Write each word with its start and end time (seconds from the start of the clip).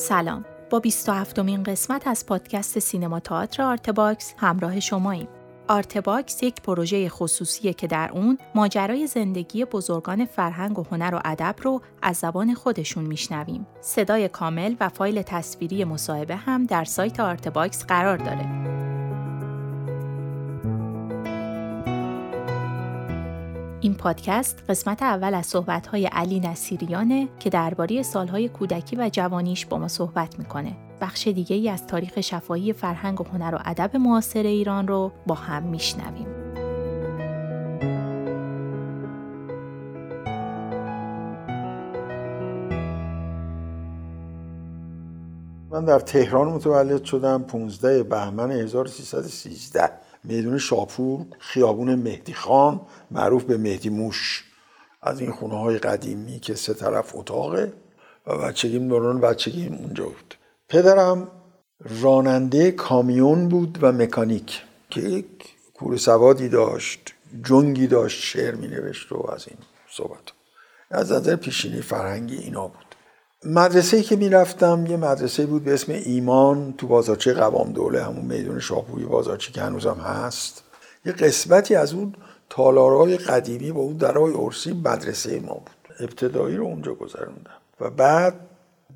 سلام 0.00 0.44
با 0.70 0.80
27 0.80 1.38
مین 1.38 1.62
قسمت 1.62 2.06
از 2.06 2.26
پادکست 2.26 2.78
سینما 2.78 3.20
تئاتر 3.20 3.62
Artbox 3.62 4.34
همراه 4.36 4.80
شماییم. 4.80 5.28
Artbox 5.68 6.42
یک 6.42 6.62
پروژه 6.62 7.08
خصوصیه 7.08 7.72
که 7.72 7.86
در 7.86 8.10
اون 8.12 8.38
ماجرای 8.54 9.06
زندگی 9.06 9.64
بزرگان 9.64 10.24
فرهنگ 10.24 10.78
و 10.78 10.84
هنر 10.90 11.14
و 11.14 11.20
ادب 11.24 11.54
رو 11.62 11.82
از 12.02 12.16
زبان 12.16 12.54
خودشون 12.54 13.04
میشنویم. 13.04 13.66
صدای 13.80 14.28
کامل 14.28 14.74
و 14.80 14.88
فایل 14.88 15.22
تصویری 15.22 15.84
مصاحبه 15.84 16.36
هم 16.36 16.66
در 16.66 16.84
سایت 16.84 17.20
Artbox 17.20 17.84
قرار 17.84 18.16
داره. 18.16 18.79
این 23.82 23.94
پادکست 23.94 24.62
قسمت 24.68 25.02
اول 25.02 25.34
از 25.34 25.46
صحبت‌های 25.46 26.06
علی 26.06 26.40
نصیریانه 26.40 27.28
که 27.38 27.50
درباره 27.50 28.02
سالهای 28.02 28.48
کودکی 28.48 28.96
و 28.96 29.10
جوانیش 29.12 29.66
با 29.66 29.78
ما 29.78 29.88
صحبت 29.88 30.38
می‌کنه. 30.38 30.76
بخش 31.00 31.26
دیگه 31.28 31.56
ای 31.56 31.68
از 31.68 31.86
تاریخ 31.86 32.20
شفاهی 32.20 32.72
فرهنگ 32.72 33.20
و 33.20 33.24
هنر 33.24 33.54
و 33.54 33.58
ادب 33.64 33.96
معاصر 33.96 34.42
ایران 34.42 34.88
رو 34.88 35.12
با 35.26 35.34
هم 35.34 35.62
میشنویم. 35.62 36.26
من 45.70 45.84
در 45.84 45.98
تهران 45.98 46.48
متولد 46.48 47.04
شدم 47.04 47.42
15 47.42 48.02
بهمن 48.02 48.50
1313 48.50 49.90
میدون 50.24 50.58
شاپور 50.58 51.26
خیابون 51.38 51.94
مهدی 51.94 52.34
خان 52.34 52.80
معروف 53.10 53.44
به 53.44 53.56
مهدی 53.56 53.88
موش. 53.88 54.44
از 55.02 55.20
این 55.20 55.30
خونه 55.30 55.58
های 55.58 55.78
قدیمی 55.78 56.40
که 56.40 56.54
سه 56.54 56.74
طرف 56.74 57.16
اتاقه 57.16 57.72
و 58.26 58.38
بچگیم 58.38 58.88
دوران 58.88 59.20
بچگیم 59.20 59.74
اونجا 59.74 60.04
بود. 60.04 60.34
پدرم 60.68 61.28
راننده 62.00 62.70
کامیون 62.70 63.48
بود 63.48 63.78
و 63.82 63.92
مکانیک 63.92 64.62
که 64.90 65.00
یک 65.00 65.26
کور 65.74 65.96
سوادی 65.96 66.48
داشت 66.48 67.14
جنگی 67.44 67.86
داشت 67.86 68.22
شعر 68.22 68.54
می 68.54 68.68
نوشت 68.68 69.12
و 69.12 69.30
از 69.30 69.48
این 69.48 69.58
صحبت. 69.90 70.32
از 70.90 71.12
نظر 71.12 71.36
پیشینی 71.36 71.80
فرهنگی 71.80 72.36
اینا 72.36 72.68
بود. 72.68 72.89
مدرسه 73.44 74.02
که 74.02 74.16
می‌رفتم 74.16 74.86
یه 74.86 74.96
مدرسه 74.96 75.46
بود 75.46 75.64
به 75.64 75.74
اسم 75.74 75.92
ایمان 75.92 76.74
تو 76.78 76.86
بازارچه 76.86 77.34
قوام 77.34 77.72
دوله 77.72 78.02
همون 78.02 78.24
میدون 78.24 78.60
شاپوری 78.60 79.04
بازارچه 79.04 79.52
که 79.52 79.60
هنوزم 79.60 79.96
هست. 80.04 80.64
یه 81.06 81.12
قسمتی 81.12 81.74
از 81.74 81.92
اون 81.94 82.14
تالارهای 82.50 83.16
قدیمی 83.16 83.72
با 83.72 83.80
اون 83.80 83.96
درهای 83.96 84.34
ارسی 84.34 84.72
مدرسه 84.72 85.40
ما 85.40 85.54
بود. 85.54 85.94
ابتدایی 86.00 86.56
رو 86.56 86.64
اونجا 86.64 86.94
گذروندم 86.94 87.50
و 87.80 87.90
بعد 87.90 88.34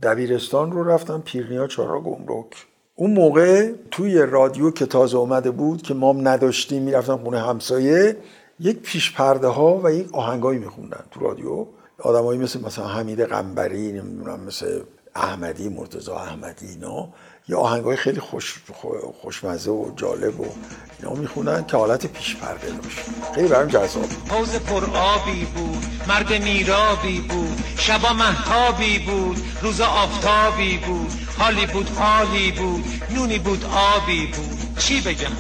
دبیرستان 0.03 0.73
رو 0.73 0.85
رفتم 0.85 1.23
پیرنیا 1.25 1.67
چارا 1.67 2.01
گمرک. 2.01 2.67
اون 2.95 3.11
موقع 3.11 3.73
توی 3.91 4.19
رادیو 4.19 4.71
که 4.71 4.87
تازه 4.87 5.17
اومده 5.17 5.51
بود 5.51 5.83
که 5.83 5.95
ما 5.95 6.13
نداشتیم 6.13 6.83
می‌رفتم 6.83 7.17
خونه 7.17 7.39
همسایه 7.39 8.17
یک 8.61 8.79
پیش 8.81 9.15
پرده 9.15 9.47
ها 9.47 9.81
و 9.85 9.93
یک 9.93 10.15
آهنگایی 10.15 10.59
میخوندن 10.59 11.05
تو 11.11 11.21
رادیو. 11.21 11.67
آدمایی 12.05 12.41
مثل 12.41 12.61
مثلا 12.61 12.89
حمید 12.89 13.21
قنبری 13.21 13.93
نمی‌دونم 13.93 14.41
مثل 14.41 14.81
احمدی 15.15 15.69
مرتضی 15.69 16.11
احمدی 16.11 16.67
اینا. 16.67 17.09
یه 17.49 17.57
های 17.57 17.97
خیلی 17.97 18.21
خوش 18.21 18.63
خوشمزه 19.23 19.71
و 19.71 19.91
جالب 19.97 20.41
و 20.41 20.47
اینا 21.01 21.15
می‌خونن 21.15 21.65
که 21.67 21.77
حالت 21.77 22.07
پیش 22.07 22.37
پرده 22.37 22.67
داشت 22.67 22.99
خیلی 23.35 23.49
برام 23.49 23.69
جذاب. 23.69 24.05
حوز 24.29 24.57
پر 24.57 24.85
آبی 24.85 25.45
بود 25.45 25.85
مرد 26.09 26.43
میرابی 26.43 27.21
بود 27.21 27.65
شبا 27.77 28.13
محتابی 28.13 28.99
بود 28.99 29.37
روزا 29.63 29.87
آفتابی 29.87 30.79
بود 30.79 31.13
حالی 31.39 31.67
بود 31.67 31.89
حالی 31.89 32.53
بود 32.53 32.85
نونی 33.15 33.39
بود 33.39 33.65
آبی 33.65 34.27
بود. 34.27 34.64
چی 34.79 35.01
بگم؟ 35.01 35.31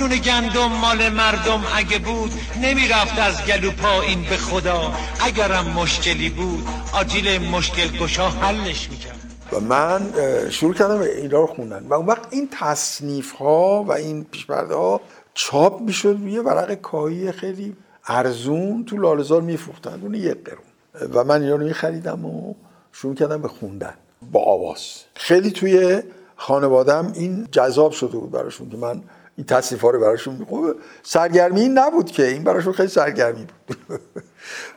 نون 0.00 0.16
گندم 0.16 0.72
مال 0.72 1.08
مردم 1.08 1.64
اگه 1.74 1.98
بود 1.98 2.30
نمی‌رفت 2.62 3.18
از 3.18 3.46
گلو 3.46 3.70
پایین 3.70 4.22
به 4.22 4.36
خدا. 4.36 4.92
اگرم 5.20 5.66
مشکلی 5.66 6.30
بود 6.30 6.68
آجیل 6.92 7.38
مشکل 7.38 7.88
گشا 7.98 8.28
حلش 8.28 8.90
می‌کرد. 8.90 9.20
و 9.52 9.60
من 9.60 10.12
شروع 10.50 10.74
کردم 10.74 11.00
اینا 11.00 11.40
رو 11.40 11.46
خوندن. 11.46 11.86
و 11.88 11.94
اون 11.94 12.06
وقت 12.06 12.26
این 12.30 12.48
تصنیف 12.60 13.32
ها 13.32 13.82
و 13.82 13.92
این 13.92 14.24
پیشبرده 14.24 14.74
ها 14.74 15.00
چاپ 15.34 15.80
می‌شد 15.80 16.18
روی 16.20 16.38
ورق 16.38 16.74
کاهی 16.74 17.32
خیلی 17.32 17.76
ارزون 18.08 18.84
تو 18.84 18.96
لالزار 18.96 19.42
میفروختن 19.42 20.00
اون 20.02 20.14
یک 20.14 20.36
قرون. 20.44 20.64
و 21.12 21.24
من 21.24 21.42
اینا 21.42 21.56
رو 21.56 21.64
میخریدم 21.64 22.24
و 22.24 22.54
شروع 22.92 23.14
کردم 23.14 23.42
به 23.42 23.48
خوندن. 23.48 23.94
با 24.32 24.44
آواز. 24.44 24.80
خیلی 25.14 25.50
توی 25.50 26.02
خانوادم 26.36 27.12
این 27.14 27.48
جذاب 27.50 27.92
شده 27.92 28.16
بود 28.16 28.30
براشون 28.30 28.70
که 28.70 28.76
من 28.76 29.02
این 29.36 29.46
تصنیف 29.46 29.82
ها 29.82 29.90
رو 29.90 30.00
براشون 30.00 30.34
می‌خونم. 30.34 30.74
سرگرمی 31.02 31.60
این 31.60 31.78
نبود 31.78 32.10
که 32.10 32.26
این 32.26 32.44
براشون 32.44 32.72
خیلی 32.72 32.88
سرگرمی 32.88 33.46
بود. 33.66 33.76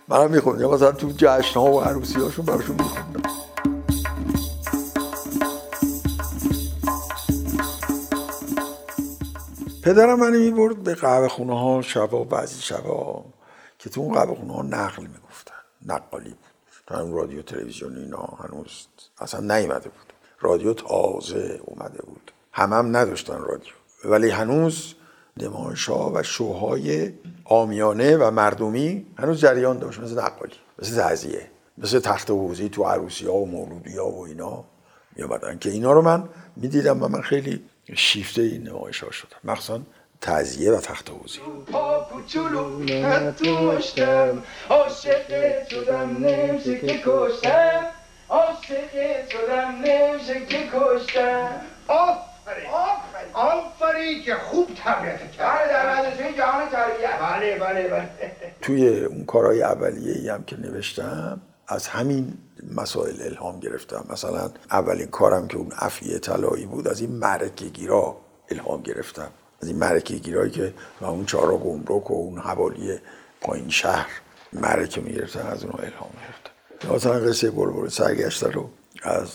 منم 0.07 0.31
میخوندم. 0.31 0.69
مثلا 0.69 0.91
تو 0.91 1.11
جشن 1.17 1.59
ها 1.59 1.71
و 1.71 1.81
عروسی 1.81 2.19
هاشون 2.19 2.45
براشون 2.45 2.75
میخوندم. 2.75 3.21
پدرم 9.83 10.19
منو 10.19 10.39
می‌برد 10.39 10.83
به 10.83 10.95
قهوه 10.95 11.27
خونه 11.27 11.59
ها 11.59 11.81
شبا 11.81 12.23
بعضی 12.23 12.61
شبا 12.61 13.25
که 13.79 13.89
تو 13.89 14.01
اون 14.01 14.13
قهوه 14.13 14.35
خونه 14.35 14.53
ها 14.53 14.61
نقل 14.61 15.03
می‌گفتن. 15.03 15.53
نقالی 15.85 16.29
بود. 16.29 16.37
تا 16.87 17.01
اون 17.01 17.13
رادیو 17.13 17.41
تلویزیون 17.41 17.97
اینا 17.97 18.17
هنوز 18.17 18.87
اصلا 19.19 19.57
نیومده 19.57 19.89
بود. 19.89 20.13
رادیو 20.39 20.73
تازه 20.73 21.59
اومده 21.65 22.01
بود. 22.01 22.31
همم 22.51 22.73
هم 22.73 22.97
نداشتن 22.97 23.39
رادیو. 23.41 23.73
ولی 24.05 24.29
هنوز 24.29 24.93
نمایش 25.37 25.89
ها 25.89 26.11
و 26.15 26.23
شوهای 26.23 27.13
آمیانه 27.45 28.17
و 28.17 28.31
مردمی 28.31 29.05
هنوز 29.17 29.39
جریان 29.39 29.79
داشت. 29.79 29.99
مثل 29.99 30.19
نقالی 30.19 30.55
مثل 30.79 30.95
تعذیه 30.95 31.51
مثل 31.77 31.99
تخت 31.99 32.29
حوزی 32.29 32.69
تو 32.69 32.83
عروسی 32.83 33.25
ها 33.25 33.33
و 33.33 33.47
مولودی 33.47 33.97
ها 33.97 34.09
و 34.09 34.25
اینا 34.25 34.63
میامدن 35.15 35.57
که 35.57 35.69
اینا 35.69 35.91
رو 35.91 36.01
من 36.01 36.29
می‌دیدم 36.55 37.03
و 37.03 37.07
من 37.07 37.21
خیلی 37.21 37.63
شیفته 37.95 38.41
این 38.41 38.63
نمایش 38.63 39.03
ها 39.03 39.11
شدم. 39.11 39.37
مخصوصا 39.43 39.81
تعذیه 40.21 40.71
و 40.71 40.77
تخت 40.77 41.09
کشتم. 47.05 47.96
آفرین. 51.87 52.69
آفرین. 53.33 54.23
که 54.23 54.35
خوب 54.35 54.67
تربیت 54.75 55.31
کرد. 55.31 55.47
بله 55.49 55.67
در 55.67 56.31
جهان 56.37 56.69
تربیت. 56.69 57.19
بله 57.21 57.59
بله 57.59 57.87
بله. 57.87 58.09
توی 58.61 59.05
اون 59.05 59.25
کارهای 59.25 59.63
اولیه 59.63 60.15
ای 60.15 60.29
هم 60.29 60.43
که 60.43 60.57
نوشتم 60.57 61.41
از 61.67 61.87
همین 61.87 62.37
مسائل 62.75 63.21
الهام 63.21 63.59
گرفتم. 63.59 64.05
مثلا 64.09 64.51
اولین 64.71 65.07
کارم 65.07 65.47
که 65.47 65.57
اون 65.57 65.71
افیه 65.77 66.19
طلایی 66.19 66.65
بود 66.65 66.87
از 66.87 67.01
این 67.01 67.11
مرکه 67.11 67.65
گیرا 67.65 68.17
الهام 68.51 68.81
گرفتم. 68.81 69.31
از 69.61 69.67
این 69.67 69.77
مرکه 69.77 70.15
گیرایی 70.15 70.51
که 70.51 70.73
و 71.01 71.05
اون 71.05 71.25
چارا 71.25 71.57
گمرک 71.57 72.11
و 72.11 72.13
اون 72.13 72.39
حوالی 72.39 72.99
پایین 73.41 73.69
شهر 73.69 74.09
مرکه 74.53 75.01
می‌گرفتن 75.01 75.47
از 75.47 75.63
اون 75.63 75.73
الهام 75.73 76.11
گرفتم. 76.25 76.56
مثلا 76.95 77.13
قصه 77.13 77.51
بلبل 77.51 77.87
سرگشته 77.87 78.49
رو 78.49 78.69
از 79.03 79.29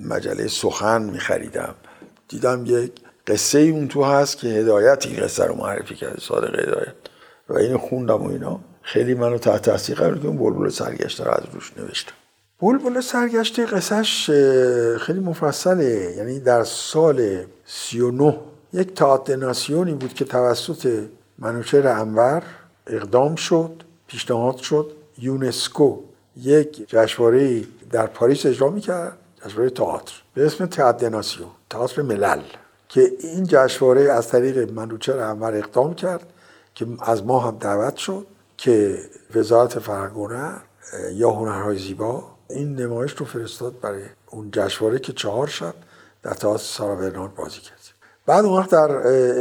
مجله 0.00 0.48
سخن 0.48 1.02
میخریدم. 1.02 1.74
دیدم 2.28 2.64
یک 2.66 2.92
قصه 3.26 3.58
اون 3.58 3.88
تو 3.88 4.04
هست 4.04 4.38
که 4.38 4.48
هدایت 4.48 5.06
این 5.06 5.16
قصه 5.16 5.44
رو 5.44 5.54
معرفی 5.54 5.94
کرده 5.94 6.20
صادق 6.20 6.60
هدایت. 6.60 6.94
و 7.48 7.56
اینو 7.56 7.78
خوندم 7.78 8.22
و 8.22 8.30
اینا. 8.30 8.60
خیلی 8.82 9.14
منو 9.14 9.38
تحت 9.38 9.62
تاثیر 9.62 9.96
قرار 9.96 10.18
که 10.18 10.26
اون 10.26 10.38
بلبل 10.38 10.68
سرگشته 10.68 11.24
رو 11.24 11.30
از 11.30 11.42
روش 11.52 11.72
نوشتم. 11.76 12.12
بلبل 12.62 13.00
سرگشته 13.00 13.66
قصهش 13.66 14.30
خیلی 15.00 15.20
مفصله. 15.20 16.14
یعنی 16.16 16.40
در 16.40 16.64
سال 16.64 17.44
39 17.64 18.38
یک 18.72 18.94
تئاتر 18.94 19.36
ناسیونی 19.36 19.92
بود 19.92 20.14
که 20.14 20.24
توسط 20.24 21.04
منوچهر 21.38 21.88
انور 21.88 22.42
اقدام 22.86 23.34
شد 23.34 23.82
پیشنهاد 24.06 24.56
شد 24.56 24.92
یونسکو 25.18 25.96
یک 26.42 26.88
جشنواره 26.88 27.64
در 27.90 28.06
پاریس 28.06 28.46
اجرا 28.46 28.70
می‌کرد 28.70 29.18
جشنواره 29.44 29.70
تئاتر. 29.70 30.12
به 30.34 30.46
اسم 30.46 30.66
تئاتر 30.66 31.22
تئاتر 31.70 32.02
ملل 32.02 32.40
که 32.88 33.12
این 33.20 33.46
جشنواره 33.46 34.12
از 34.12 34.28
طریق 34.28 34.72
منوچهر 34.72 35.18
انور 35.18 35.56
اقدام 35.56 35.94
کرد 35.94 36.26
که 36.74 36.86
از 37.00 37.24
ما 37.24 37.40
هم 37.40 37.56
دعوت 37.60 37.96
شد 37.96 38.26
که 38.56 38.98
وزارت 39.34 39.78
فرهنگ 39.78 40.16
یا 41.12 41.30
هنرهای 41.30 41.78
زیبا 41.78 42.24
این 42.50 42.76
نمایش 42.76 43.12
رو 43.12 43.26
فرستاد 43.26 43.80
برای 43.80 44.02
اون 44.26 44.50
جشنواره 44.52 44.98
که 44.98 45.12
چهار 45.12 45.46
شب 45.46 45.74
در 46.22 46.34
تئاتر 46.34 46.62
سارا 46.62 46.94
برنارد 46.94 47.34
بازی 47.34 47.60
کرد. 47.60 47.80
بعد 48.26 48.44
اون 48.44 48.58
وقت 48.58 48.70
در 48.70 48.90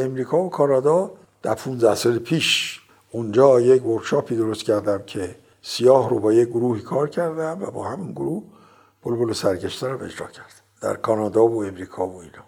امریکا 0.05 0.37
و 0.37 0.49
کانادا 0.49 1.11
در 1.43 1.53
15 1.53 1.95
سال 1.95 2.19
پیش 2.19 2.79
اونجا 3.11 3.61
یک 3.61 3.85
ورکشاپی 3.85 4.35
درست 4.35 4.63
کردم 4.63 5.03
که 5.05 5.35
سیاه 5.61 6.09
رو 6.09 6.19
با 6.19 6.33
یک 6.33 6.49
گروهی 6.49 6.81
کار 6.81 7.09
کردم 7.09 7.63
و 7.63 7.71
با 7.71 7.87
همون 7.87 8.11
گروه 8.11 8.43
بلبل 9.03 9.33
سرگشته 9.33 9.87
رو 9.87 10.03
اجرا 10.03 10.27
کرد 10.27 10.61
در 10.81 10.93
کانادا 10.93 11.47
و 11.47 11.63
امریکا 11.63 12.07
و 12.07 12.21
اینا. 12.21 12.43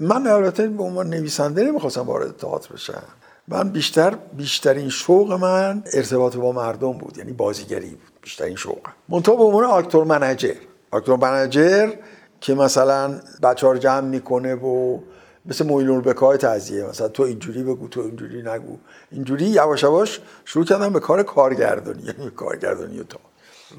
من 0.00 0.26
البته 0.26 0.68
به 0.68 0.82
عنوان 0.82 1.10
نویسنده 1.10 1.64
نمی‌خواستم 1.64 2.00
وارد 2.00 2.36
تئاتر 2.36 2.74
بشم. 2.74 3.02
من 3.48 3.68
بیشتر 3.68 4.14
بیشترین 4.36 4.88
شوق 4.88 5.32
من 5.32 5.82
ارتباط 5.92 6.36
با 6.36 6.52
مردم 6.52 6.92
بود 6.92 7.18
یعنی 7.18 7.32
بازیگری 7.32 7.90
بود 7.90 8.12
بیشترین 8.22 8.56
شوقم 8.56 8.92
منتها 9.08 9.36
به 9.36 9.44
عنوان 9.44 9.64
آکتور 9.64 10.04
منجر 10.04 10.54
آکتور 10.90 11.16
منجر 11.16 11.92
که 12.40 12.54
مثلا 12.54 13.20
بچه 13.42 13.66
ها 13.66 13.78
جمع 13.78 14.08
می‌کنه 14.08 14.54
و 14.54 14.98
مثل 15.46 15.66
مویلون 15.66 16.00
بکای 16.00 16.38
تعذیه 16.38 16.84
مثلا 16.84 17.08
تو 17.08 17.22
اینجوری 17.22 17.62
بگو 17.62 17.88
تو 17.88 18.00
اینجوری 18.00 18.42
نگو. 18.42 18.78
اینجوری 19.10 19.44
یواش 19.44 19.82
یواش 19.82 20.20
شروع 20.44 20.64
کردم 20.64 20.92
به 20.92 21.00
کار 21.00 21.22
کارگردانی 21.22 22.02
یعنی 22.02 22.30
کارگردانی 22.30 23.04
تا. 23.08 23.18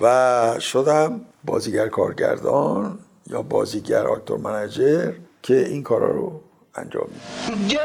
و 0.02 0.60
شدم 0.60 1.22
بازیگر 1.46 1.88
کارگردان 1.88 3.00
یا 3.28 3.42
بازیگر 3.42 4.08
آکتور 4.08 4.38
منجر 4.38 5.14
که 5.42 5.68
این 5.68 5.84
کارا 5.84 6.12
رو 6.12 6.42
انجام 6.76 7.08
میدم. 7.08 7.82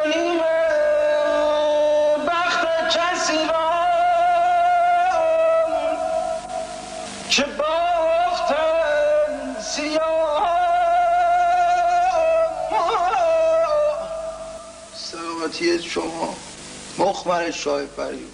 سلامتی 15.56 15.82
شما. 15.82 16.34
مخمر 16.98 17.50
شاه 17.50 17.84
فریو 17.84 18.26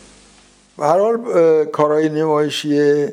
به 0.79 0.87
هر 0.87 0.99
حال 0.99 1.65
کارهای 1.65 2.09
نمایشی 2.09 3.07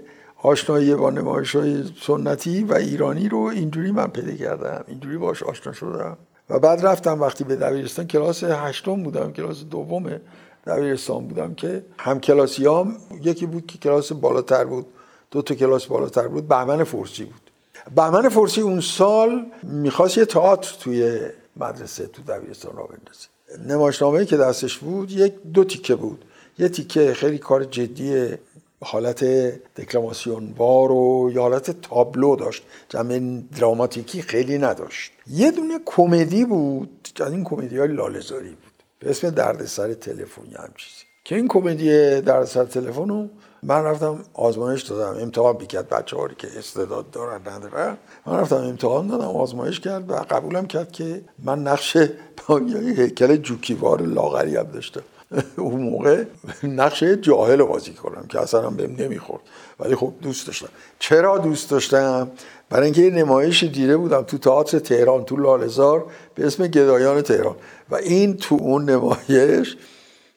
آشنایی 0.44 0.96
با 0.96 1.10
نمایش 1.10 1.56
های 1.56 1.84
سنتی 2.02 2.64
و 2.64 2.74
ایرانی 2.74 3.30
رو 3.30 3.40
اینجوری 3.40 3.92
من 3.92 4.08
پیدا 4.08 4.32
کردم. 4.32 4.84
اینجوری 4.88 5.18
باش 5.18 5.44
آشنا 5.44 5.74
شدم. 5.74 6.18
و 6.50 6.60
بعد 6.60 6.86
رفتم 6.86 7.22
وقتی 7.22 7.44
به 7.44 7.56
دبیرستان 7.56 8.08
کلاس 8.08 8.44
هشتم 8.44 9.04
بودم 9.04 9.34
کلاس 9.34 9.64
دوم 9.64 10.20
دبیرستان 10.68 11.28
بودم 11.28 11.54
که 11.54 11.84
هم 12.00 12.20
کلاسیام 12.20 12.96
یکی 13.22 13.46
بود 13.46 13.68
که 13.68 13.78
کلاس 13.78 14.12
بالاتر 14.12 14.66
بود 14.66 14.86
دو 15.32 15.42
تا 15.42 15.56
کلاس 15.56 15.86
بالاتر 15.86 16.28
بود 16.28 16.48
بهمن 16.48 16.84
فرسی 16.84 17.24
بود. 17.24 17.52
بهمن 17.96 18.30
فرسی 18.30 18.62
اون 18.62 18.82
سال 18.82 19.46
می‌خواست 19.64 20.18
یه 20.18 20.26
تئاتر 20.26 20.76
توی 20.80 21.20
مدرسه 21.56 22.08
تو 22.08 22.22
دبیرستان 22.22 22.78
را 22.78 22.84
بندازه. 22.84 23.28
نمایشنامه 23.68 24.26
که 24.26 24.38
دستش 24.38 24.78
بود 24.78 25.12
یک 25.12 25.34
دو 25.54 25.64
تیکه 25.64 25.96
بود. 25.96 26.26
یه 26.60 26.70
تیکه 26.70 27.14
خیلی 27.14 27.38
کار 27.38 27.64
جدی 27.64 28.28
حالت 28.82 29.24
دکلماسیون 29.76 30.54
بار 30.54 30.92
و 30.92 31.32
یا 31.34 31.42
حالت 31.42 31.82
تابلو 31.82 32.36
داشت. 32.36 32.64
جمع 32.90 33.42
دراماتیکی 33.60 34.22
خیلی 34.22 34.58
نداشت. 34.58 35.12
یه 35.28 35.52
دونه 35.52 35.80
کمدی 35.86 36.46
بود 36.46 37.10
از 37.20 37.32
این 37.32 37.44
کمدی 37.44 37.78
های 37.78 37.88
لالزاری 37.88 38.50
بود. 38.50 38.74
به 39.00 39.10
اسم 39.10 39.30
دردسر 39.30 39.94
تلفن 39.94 40.42
هم 40.42 40.74
چیزی. 40.78 41.09
که 41.30 41.36
این 41.36 41.48
کمدی 41.48 42.22
دردسر 42.22 42.64
تلفن 42.66 43.10
رو 43.10 43.28
من 43.64 43.84
رفتم 43.84 44.20
آزمایش 44.34 44.82
دادم. 44.82 45.22
امتحان 45.22 45.58
بیکرد 45.58 45.90
بچه 45.90 46.18
هایی 46.18 46.36
که 46.38 46.48
استعداد 46.58 47.12
دارن 47.12 47.42
ندارن. 47.48 47.98
من 48.26 48.40
رفتم 48.40 48.56
امتحان 48.56 49.08
دادم 49.08 49.24
آزمایش 49.24 49.80
کرد 49.80 50.10
و 50.10 50.14
قبولم 50.14 50.68
کرد 50.68 50.92
که 50.92 51.22
من 51.44 51.64
نقش 51.64 51.98
هیکل 52.98 53.36
جوکیوار 53.36 54.02
لاغری 54.02 54.56
هم 54.56 54.64
داشتم. 54.64 55.02
اون 55.58 55.82
موقع 55.82 56.24
نقش 56.64 57.04
جاهل 57.04 57.64
بازی 57.64 57.94
کنم 57.94 58.26
که 58.30 58.40
اصلا 58.40 58.62
هم 58.62 58.76
بهم 58.76 58.96
نمی‌خورد. 59.00 59.42
ولی 59.80 59.96
خب 59.96 60.14
دوست 60.22 60.48
داشتم. 60.48 60.70
چرا 61.00 61.38
دوست 61.38 61.70
داشتم؟ 61.70 62.32
برای 62.70 62.86
اینکه 62.86 63.02
یه 63.02 63.10
نمایش 63.10 63.64
دیده 63.64 63.98
بودم 63.98 64.22
تو 64.22 64.38
تئاتر 64.38 64.80
تهران 64.80 65.26
تو 65.26 65.38
لالزار 65.38 66.06
به 66.36 66.48
اسم 66.48 66.68
گدایان 66.68 67.22
تهران. 67.22 67.56
و 67.90 67.96
این 67.96 68.38
تو 68.38 68.58
اون 68.62 68.90
نمایش 68.90 69.78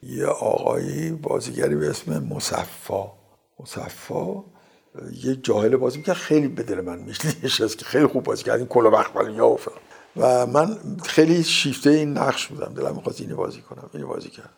یه 0.07 0.25
آقایی 0.25 1.11
بازیگری 1.11 1.75
به 1.75 1.89
اسم 1.89 2.23
مصفا. 2.23 3.11
مصفا 3.59 4.43
یه 5.23 5.35
جاهل 5.35 5.75
بازی 5.75 6.01
که 6.01 6.13
خیلی 6.13 6.47
به 6.47 6.63
دل 6.63 6.81
من 6.81 6.99
نشست 7.43 7.77
که 7.77 7.85
خیلی 7.85 8.07
خوب 8.07 8.23
بازی 8.23 8.43
کرد. 8.43 8.57
این 8.57 8.67
کلا 8.67 8.91
و 8.91 9.57
و 10.17 10.45
من 10.45 10.77
خیلی 11.03 11.43
شیفته 11.43 11.89
این 11.89 12.17
نقش 12.17 12.47
بودم. 12.47 12.73
دلم 12.73 12.95
می‌خواست 12.95 13.21
اینو 13.21 13.35
بازی 13.35 13.61
کنم 13.61 13.89
اینو 13.93 14.07
بازی 14.07 14.29
کردم 14.29 14.49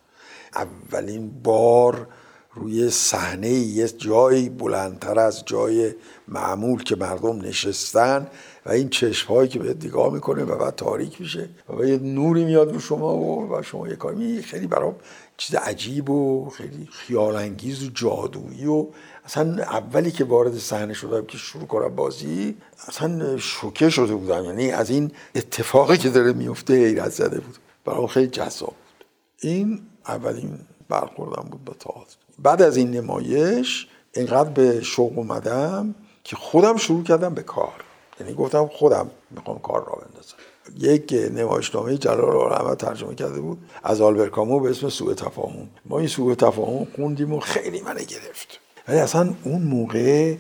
اولین 0.56 1.32
بار 1.44 2.08
روی 2.56 2.90
صحنه 2.90 3.50
یه 3.50 3.88
جایی 3.88 4.50
بلندتر 4.50 5.20
از 5.20 5.46
جای 5.46 5.94
معمول 6.28 6.84
که 6.84 6.96
مردم 6.96 7.42
نشستن 7.42 8.28
و 8.66 8.72
این 8.72 8.90
چشم 8.90 9.34
هایی 9.34 9.50
که 9.50 9.60
بهت 9.60 9.86
نگاه 9.86 10.14
می‌کنه 10.14 10.44
و 10.44 10.58
بعد 10.58 10.76
تاریک 10.76 11.22
میشه 11.22 11.50
و 11.80 11.86
یه 11.86 11.98
نوری 11.98 12.46
میاد 12.46 12.74
رو 12.74 12.80
شما 12.80 13.18
و, 13.18 13.54
و 13.54 13.62
شما 13.62 13.88
یه 13.88 13.96
کاری 13.96 14.42
خیلی 14.42 14.68
برام 14.68 14.96
چیز 15.38 15.56
عجیب 15.56 16.10
و 16.10 16.50
خیلی 16.50 16.90
خیال 16.92 17.36
انگیز 17.36 17.84
و 17.84 17.90
جادویی 17.90 18.66
و 18.66 18.88
اصلا 19.26 19.64
اولی 19.64 20.12
که 20.12 20.24
وارد 20.24 20.58
صحنه 20.58 20.94
شدم 20.94 21.26
که 21.26 21.38
شروع 21.38 21.66
کنم 21.66 21.96
بازی 21.96 22.58
اصلا 22.88 23.38
شوکه 23.38 23.90
شده 23.90 24.16
بودم. 24.16 24.46
یعنی 24.46 24.72
از 24.72 24.90
این 24.90 25.12
اتفاقی 25.36 25.98
که 25.98 26.10
داره 26.10 26.34
میفته 26.34 26.74
حیرت 26.74 27.12
زده 27.12 27.40
بود. 27.40 27.58
برام 27.86 28.08
خیلی 28.08 28.28
جذاب 28.28 28.70
بود. 28.70 29.06
این 29.40 29.82
اولین 30.08 30.60
برخوردم 30.90 31.50
بود 31.50 31.66
با 31.66 31.74
تئاتر. 31.74 32.16
بعد 32.40 32.62
از 32.62 32.78
این 32.78 32.92
نمایش 32.92 33.88
اینقدر 34.14 34.50
به 34.50 34.82
شوق 34.82 35.18
اومدم 35.18 35.96
که 36.24 36.36
خودم 36.36 36.78
شروع 36.78 37.04
کردم 37.04 37.34
به 37.34 37.44
کار. 37.44 37.84
یعنی 38.20 38.34
گفتم 38.34 38.68
خودم 38.68 39.12
می‌خوام 39.32 39.60
کار 39.60 39.86
را 39.86 40.02
بندازم. 40.06 40.36
یک 40.80 41.14
نمایشنامه 41.32 41.98
جلال 41.98 42.38
العلمت 42.38 42.78
ترجمه 42.78 43.16
کرده 43.16 43.42
بود 43.42 43.58
از 43.84 44.02
آلبر 44.02 44.30
کامو 44.30 44.60
به 44.60 44.70
اسم 44.70 44.90
سوء 44.90 45.14
تفاهم. 45.14 45.70
ما 45.86 46.00
این 46.00 46.08
سوء 46.08 46.36
تفاهم 46.36 46.88
خوندیم 46.96 47.34
و 47.34 47.40
خیلی 47.40 47.82
منو 47.82 48.00
گرفت. 48.00 48.60
ولی 48.88 49.00
اصلا 49.00 49.34
اون 49.44 49.62
موقع 49.62 50.36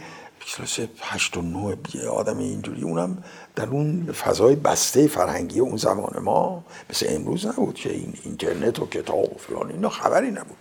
کلاس 0.45 0.80
هشت 1.01 1.38
و 1.38 1.42
نه 1.42 2.07
آدم 2.10 2.38
اینجوری 2.38 2.81
اونم 2.81 3.24
در 3.56 3.68
اون 3.68 4.12
فضای 4.12 4.56
بسته 4.56 5.07
فرهنگی 5.07 5.60
اون 5.60 5.77
زمان 5.77 6.19
ما 6.24 6.63
مثل 6.89 7.06
امروز 7.10 7.45
نبود 7.45 7.75
که 7.75 7.92
این 7.92 8.13
اینترنت 8.24 8.80
و 8.80 8.86
کتاب 8.86 9.33
و 9.33 9.38
فلان 9.38 9.71
اینا 9.71 9.89
خبری 9.89 10.31
نبود. 10.31 10.57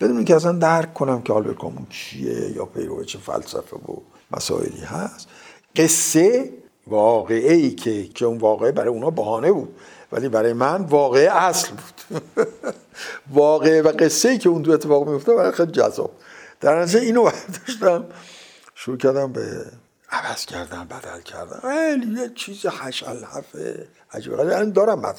بدون 0.00 0.24
که 0.24 0.36
اصلا 0.36 0.52
درک 0.52 0.94
کنم 0.94 1.22
که 1.22 1.32
آلبر 1.32 1.52
کامو 1.52 1.86
چیه 1.90 2.50
یا 2.50 2.64
پیرو 2.64 3.04
چه 3.04 3.18
فلسفه 3.18 3.76
و 3.76 3.96
مسائلی 4.30 4.80
هست 4.80 5.28
قصه 5.76 6.50
واقعه 6.86 7.70
که 7.70 8.08
که 8.08 8.24
اون 8.24 8.38
واقعه 8.38 8.72
برای 8.72 8.88
اونا 8.88 9.10
بهانه 9.10 9.52
بود. 9.52 9.74
ولی 10.12 10.28
برای 10.28 10.52
من 10.52 10.82
واقعه 10.82 11.30
اصل 11.36 11.68
بود. 11.68 12.24
واقعه 13.30 13.82
و 13.82 13.92
قصه 13.98 14.28
ای 14.28 14.38
که 14.38 14.48
اون 14.48 14.62
دو 14.62 14.72
اتفاق 14.72 15.08
میفته 15.08 15.34
برای 15.34 15.52
خیلی 15.52 15.72
جذاب. 15.72 16.10
در 16.60 16.82
نتیجه 16.82 17.00
اینو 17.00 17.22
برداشتم. 17.22 18.04
شروع 18.74 18.96
کردم 18.96 19.32
به 19.32 19.64
عوض 20.10 20.46
کردن 20.46 20.84
بدل 20.84 21.20
کردن. 21.20 21.60
خیلی 21.60 22.20
یه 22.20 22.30
چیز 22.34 22.66
هش 22.66 23.02
الحفه 23.02 23.88
عجیب 24.12 24.36
غریب. 24.36 24.72
دارم 24.72 25.14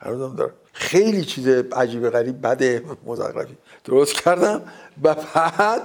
هنوزم 0.00 0.36
دارم. 0.36 0.52
خیلی 0.72 1.24
چیز 1.24 1.48
عجیب 1.48 2.10
غریب 2.10 2.46
بده 2.46 2.82
مزخرفی. 3.06 3.56
درست 3.84 4.14
کردم. 4.14 4.62
و 5.02 5.14
بعد 5.34 5.82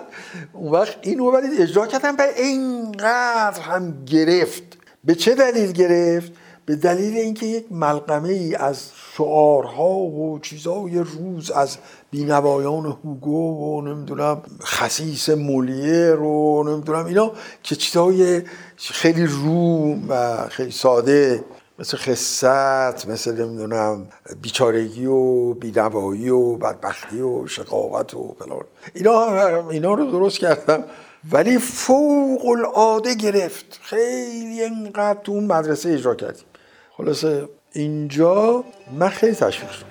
اون 0.53 0.71
وقت 0.71 0.98
اینو 1.01 1.31
ولی 1.31 1.62
اجرا 1.62 1.88
کردم 1.88 2.15
و 2.15 2.21
اینقدر 2.38 3.62
هم 3.62 4.05
گرفت. 4.05 4.78
به 5.03 5.15
چه 5.15 5.36
دلیل 5.36 5.72
گرفت؟ 5.72 6.32
به 6.65 6.75
دلیل 6.75 7.18
اینکه 7.18 7.46
یک 7.46 7.65
ملقمه 7.72 8.29
ای 8.29 8.56
از 8.56 8.84
شعارها 9.18 9.96
و 9.96 10.39
چیزهای 10.39 11.00
روز 11.00 11.51
از 11.51 11.77
بینوایان 12.12 12.86
هوگو 12.86 13.77
و 13.77 13.82
نمی‌دونم 13.82 14.41
خسیس 14.63 15.29
مولیر 15.29 16.12
رو 16.12 16.63
نمی‌دونم 16.68 17.06
اینا 17.06 17.32
که 17.63 17.75
چیزهای 17.75 18.41
خیلی 18.77 19.25
روم 19.25 20.03
و 20.10 20.48
خیلی 20.50 20.72
ساده 20.72 21.44
مثل 21.79 21.98
خصت 21.98 23.08
مثل 23.08 23.46
نمی‌دونم 23.46 24.08
بیچارگی 24.41 25.06
و 25.06 25.53
بینوایی 25.53 26.29
و 26.29 26.56
بدبختی 26.56 27.22
و 27.22 27.48
شقاوت 27.48 28.13
و 28.13 28.36
فلان. 28.39 28.63
اینا 28.94 29.70
اینا 29.70 29.94
رو 29.94 30.12
درست 30.12 30.39
کردم 30.39 30.84
ولی 31.31 31.57
فوق 31.57 32.45
العاده 32.45 33.15
گرفت. 33.15 33.79
خیلی 33.81 34.63
انقدر 34.63 35.19
تو 35.23 35.31
اون 35.31 35.43
مدرسه 35.43 35.89
اجرا 35.89 36.15
کردیم. 36.15 36.45
خلاصه 36.91 37.49
اینجا 37.71 38.63
من 38.99 39.09
خیلی 39.09 39.35
تشویق 39.35 39.71
شدم. 39.71 39.85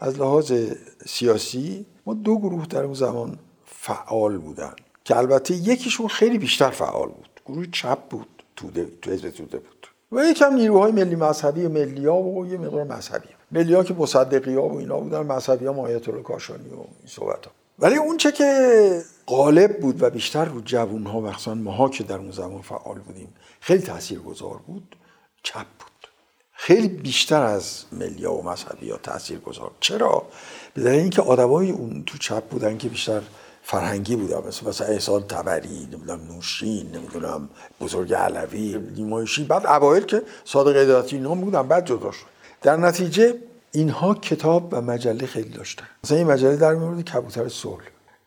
از 0.00 0.18
لحاظ 0.20 0.52
سیاسی 1.06 1.86
ما 2.06 2.14
دو 2.14 2.38
گروه 2.38 2.66
در 2.66 2.84
اون 2.84 2.94
زمان 2.94 3.38
فعال 3.66 4.38
بودن 4.38 4.74
که 5.04 5.16
البته 5.16 5.54
یکیشون 5.54 6.08
خیلی 6.08 6.38
بیشتر 6.38 6.70
فعال 6.70 7.08
بود. 7.08 7.40
گروه 7.46 7.66
چپ 7.72 7.98
بود 8.08 8.42
توده 8.56 8.88
تو 9.02 9.10
حزب 9.10 9.30
توده 9.30 9.58
بود. 9.58 9.87
و 10.12 10.24
یکم 10.24 10.54
نیروهای 10.54 10.92
ملی 10.92 11.16
مذهبی 11.16 11.64
و 11.64 11.68
ملی 11.68 12.06
ها 12.06 12.22
و 12.22 12.46
یه 12.46 12.58
مقدار 12.58 12.84
مذهبی. 12.84 13.28
ملی 13.50 13.74
ها 13.74 13.84
که 13.84 13.94
مصدقی 13.94 14.54
ها 14.54 14.68
و 14.68 14.78
اینا 14.78 15.00
بودن 15.00 15.20
مذهبی 15.20 15.66
ها 15.66 15.72
مایت 15.72 16.08
الله 16.08 16.22
کاشانی 16.22 16.68
و 16.68 16.74
این 16.74 17.06
صحبت 17.06 17.46
ها. 17.46 17.52
ولی 17.78 17.96
اون 17.96 18.16
چه 18.16 18.32
که 18.32 19.02
غالب 19.26 19.80
بود 19.80 20.02
و 20.02 20.10
بیشتر 20.10 20.44
رو 20.44 20.60
جوون 20.60 21.06
ها 21.06 21.20
مخصوصا 21.20 21.54
ماها 21.54 21.88
که 21.88 22.04
در 22.04 22.16
اون 22.16 22.30
زمان 22.30 22.62
فعال 22.62 22.98
بودیم 22.98 23.34
خیلی 23.60 23.82
تاثیرگذار 23.82 24.60
بود 24.66 24.96
چپ 25.42 25.66
بود. 25.78 25.88
خیلی 26.52 26.88
بیشتر 26.88 27.42
از 27.42 27.84
ملیا 27.92 28.32
و 28.32 28.42
مذهبی 28.42 28.90
ها 28.90 28.96
تاثیر 28.96 29.38
گذار 29.38 29.70
چرا؟ 29.80 30.22
به 30.74 30.82
دلیل 30.82 31.00
اینکه 31.00 31.22
آدمای 31.22 31.70
اون 31.70 32.02
تو 32.06 32.18
چپ 32.18 32.44
بودن 32.48 32.78
که 32.78 32.88
بیشتر 32.88 33.22
فرهنگی 33.70 34.16
بودن 34.16 34.48
مثل 34.48 34.68
مثلا 34.68 34.86
احسان 34.86 35.22
تبری 35.22 35.88
نمی‌دونم 35.92 36.20
نوشین 36.32 36.90
نمی‌دونم 36.94 37.48
بزرگ 37.80 38.14
علوی 38.14 38.78
نیمایشی. 38.96 39.44
بعد 39.44 39.66
اوایل 39.66 40.04
که 40.04 40.22
صادق 40.44 40.76
اداتی 40.76 41.16
اینا 41.16 41.34
بودن 41.34 41.62
بعد 41.62 41.86
جدا 41.86 42.10
شد. 42.10 42.26
در 42.62 42.76
نتیجه 42.76 43.34
اینها 43.72 44.14
کتاب 44.14 44.68
و 44.72 44.80
مجله 44.80 45.26
خیلی 45.26 45.48
داشتن. 45.48 45.84
مثلا 46.04 46.18
این 46.18 46.26
مجله 46.26 46.56
در 46.56 46.74
مورد 46.74 47.04
کبوتر 47.04 47.48
صلح. 47.48 47.84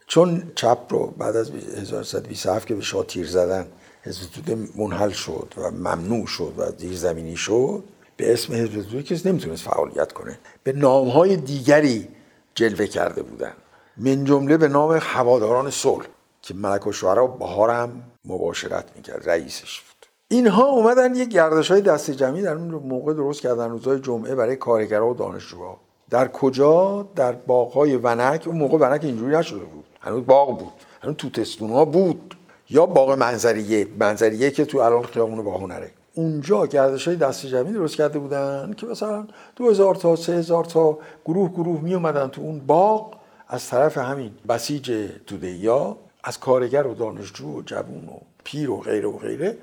چون 0.07 0.51
چپ 0.55 0.79
رو 0.89 1.13
بعد 1.17 1.35
از 1.35 1.51
1927 1.81 2.67
که 2.67 2.75
به 2.75 2.81
شاه 2.81 3.05
تیر 3.05 3.27
زدن 3.27 3.67
حزب 4.03 4.31
توده 4.31 4.57
منحل 4.75 5.09
شد 5.09 5.53
و 5.57 5.71
ممنوع 5.71 6.27
شد 6.27 6.53
و 6.57 6.71
زمینی 6.93 7.35
شد 7.35 7.83
به 8.17 8.33
اسم 8.33 8.53
حزب 8.53 8.81
توده 8.81 9.03
کسی 9.03 9.29
نمی‌تونست 9.29 9.63
فعالیت 9.63 10.11
کنه. 10.11 10.39
به 10.63 10.71
نامهای 10.73 11.37
دیگری 11.37 12.07
جلوه 12.55 12.87
کرده 12.87 13.23
بودن. 13.23 13.53
من 13.97 14.23
جمله 14.23 14.57
به 14.57 14.67
نام 14.67 14.99
هواداران 15.01 15.69
صلح 15.69 16.05
که 16.41 16.53
ملک 16.53 16.87
و 16.87 16.91
شعرا 16.91 17.27
بهارم 17.27 18.03
مباشرت 18.25 18.85
می‌کرد 18.95 19.29
رئیسش 19.29 19.81
بود. 19.81 20.05
اینها 20.27 20.65
اومدن 20.65 21.15
یک 21.15 21.29
گردش 21.29 21.71
های 21.71 21.81
دست 21.81 22.11
جمعی 22.11 22.41
در 22.41 22.53
اون 22.53 22.67
موقع 22.67 23.13
درست 23.13 23.41
کردن 23.41 23.69
روزهای 23.69 23.99
جمعه 23.99 24.35
برای 24.35 24.55
کارگرها 24.55 25.09
و 25.09 25.13
دانشجوها. 25.13 25.77
در 26.09 26.27
کجا؟ 26.27 27.07
در 27.15 27.31
باغهای 27.31 27.95
ونک. 27.95 28.43
اون 28.47 28.57
موقع 28.57 28.77
ونک 28.77 29.03
اینجوری 29.03 29.35
نشده 29.35 29.59
بود. 29.59 29.85
هنوز 30.01 30.25
باغ 30.25 30.59
بود. 30.59 30.73
هنوز 31.01 31.15
توتستون 31.15 31.69
ها 31.69 31.85
بود. 31.85 32.35
یا 32.69 32.85
باغ 32.85 33.11
منظریه. 33.11 33.87
منظریه 33.99 34.51
که 34.51 34.65
تو 34.65 34.77
الان 34.77 35.03
خیابون 35.03 35.43
باهنره. 35.43 35.91
اونجا 36.13 36.65
گردش 36.65 37.07
های 37.07 37.17
دست 37.17 37.45
جمعی 37.45 37.73
درست 37.73 37.95
کرده 37.95 38.19
بودن 38.19 38.73
که 38.77 38.85
مثلا 38.85 39.27
دو 39.55 39.69
هزار 39.69 39.95
تا 39.95 40.15
سه 40.15 40.33
هزار 40.33 40.65
تا 40.65 40.97
گروه 41.25 41.49
گروه 41.49 41.81
می 41.81 41.93
اومدن 41.93 42.27
تو 42.27 42.41
اون 42.41 42.59
باغ. 42.59 43.20
از 43.53 43.67
طرف 43.67 43.97
همین 43.97 44.31
بسیج 44.49 45.09
توده 45.27 45.51
یا 45.51 45.97
از 46.23 46.39
کارگر 46.39 46.87
و 46.87 46.93
دانشجو 46.93 47.57
و 47.57 47.61
جوون 47.61 48.05
و 48.07 48.17
پیر 48.43 48.69
و 48.69 48.77
غیره 48.77 49.07
و 49.07 49.17
غیره 49.17 49.57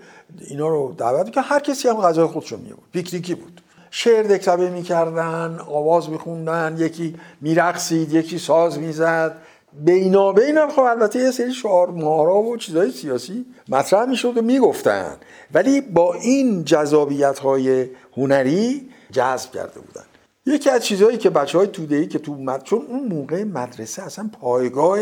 اینا 0.48 0.68
رو 0.68 0.94
دعوت 0.98 1.32
که 1.32 1.40
هر 1.40 1.60
کسی 1.60 1.88
هم 1.88 1.96
غذای 1.96 2.26
خودشو 2.26 2.56
می 2.56 2.68
بود 2.68 2.84
پیکنیکی 2.92 3.34
بود. 3.34 3.60
شعر 3.90 4.22
دکتبه 4.22 4.70
می‌کردن 4.70 5.58
آواز 5.66 6.10
میخوندن 6.10 6.76
یکی 6.78 7.16
میرقصید 7.40 8.12
یکی 8.12 8.38
ساز 8.38 8.78
می‌زد. 8.78 9.36
بینا 9.72 10.32
بین 10.32 10.68
خب 10.68 10.80
البته 10.80 11.18
یه 11.18 11.30
سری 11.30 11.52
شعار 11.52 11.90
مهارا 11.90 12.42
و 12.42 12.56
چیزای 12.56 12.90
سیاسی 12.90 13.46
مطرح 13.68 14.04
می‌شد 14.04 14.36
و 14.36 14.42
می‌گفتن. 14.42 15.16
ولی 15.54 15.80
با 15.80 16.14
این 16.14 16.64
جذابیت 16.64 17.38
های 17.38 17.86
هنری 18.16 18.88
جذب 19.12 19.52
کرده 19.52 19.80
بودن. 19.80 20.04
یکی 20.48 20.70
از 20.70 20.84
چیزهایی 20.84 21.18
که 21.18 21.30
بچه 21.30 21.58
های 21.58 21.66
توده 21.66 22.06
که 22.06 22.18
تو 22.18 22.34
مد... 22.34 22.62
چون 22.62 22.86
اون 22.88 23.08
موقع 23.08 23.44
مدرسه 23.44 24.02
اصلا 24.02 24.30
پایگاه 24.40 25.00